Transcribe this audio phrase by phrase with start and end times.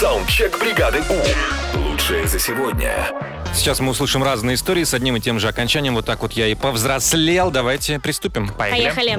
[0.00, 1.78] Саундчек бригады У.
[1.78, 3.10] Лучшее за сегодня.
[3.52, 5.94] Сейчас мы услышим разные истории с одним и тем же окончанием.
[5.94, 7.50] Вот так вот я и повзрослел.
[7.50, 8.48] Давайте приступим.
[8.48, 9.18] Поехали.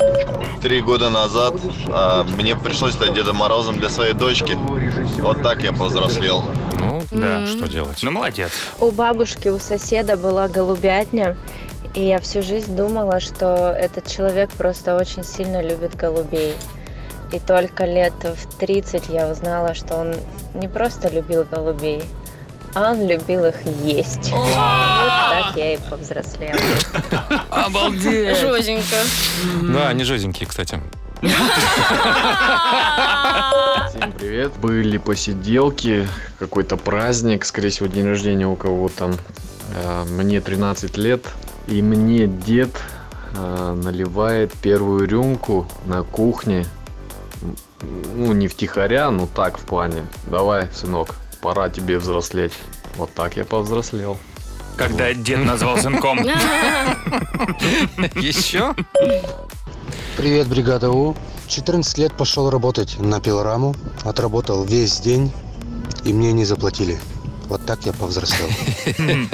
[0.59, 1.53] Три года назад
[1.87, 4.57] а, мне пришлось стать Дедом Морозом для своей дочки.
[5.21, 6.45] Вот так я повзрослел.
[6.79, 7.99] Ну, да, что делать?
[8.01, 8.49] Ну, молодец.
[8.79, 11.37] У бабушки, у соседа была голубятня,
[11.93, 16.55] и я всю жизнь думала, что этот человек просто очень сильно любит голубей.
[17.31, 20.13] И только лет в 30 я узнала, что он
[20.53, 22.03] не просто любил голубей,
[22.75, 24.31] а он любил их есть.
[24.31, 26.59] Вот так я и повзрослела.
[27.49, 28.37] Обалдеть.
[28.37, 28.95] Жозенько.
[29.63, 30.81] Да, они жозенькие, кстати.
[33.89, 34.51] Всем привет.
[34.57, 36.07] Были посиделки,
[36.39, 39.13] какой-то праздник, скорее всего, день рождения у кого-то.
[39.75, 41.25] Э, Мне 13 лет,
[41.67, 42.71] и мне дед
[43.35, 46.65] э, наливает первую рюмку на кухне.
[47.81, 50.05] Ну, не втихаря, но так в плане.
[50.27, 52.53] Давай, сынок, пора тебе взрослеть.
[52.95, 54.17] Вот так я повзрослел.
[54.77, 56.19] Когда дед назвал сынком.
[58.15, 58.73] Еще?
[60.17, 61.15] Привет, бригада У.
[61.47, 63.75] 14 лет пошел работать на пилораму.
[64.03, 65.31] Отработал весь день,
[66.05, 66.99] и мне не заплатили.
[67.47, 68.47] Вот так я повзрослел.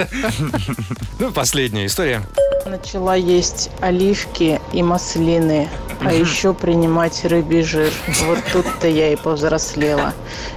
[1.20, 2.24] Ну, последняя история.
[2.68, 5.70] Начала есть оливки и маслины,
[6.02, 7.94] а еще принимать рыбий жир.
[8.26, 10.14] Вот тут-то я и повзрослела.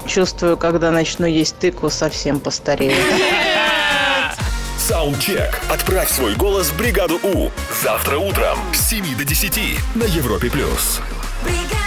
[0.07, 2.97] Чувствую, когда начну есть тыкву, совсем постарею.
[4.77, 5.61] Саундчек.
[5.71, 7.51] Отправь свой голос в бригаду У.
[7.81, 10.51] Завтра утром с 7 до 10 на Европе+.
[10.51, 11.01] плюс.
[11.45, 11.80] бригада.